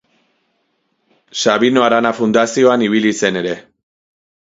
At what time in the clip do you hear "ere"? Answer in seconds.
3.47-3.57